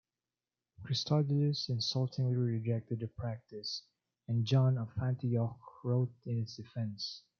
Christodulus 0.83 1.69
insultingly 1.69 2.33
rejected 2.33 3.01
the 3.01 3.07
practice, 3.07 3.83
and 4.27 4.43
John 4.47 4.79
of 4.79 4.89
Antioch 4.99 5.59
wrote 5.83 6.09
in 6.25 6.39
its 6.39 6.57
defence. 6.57 7.21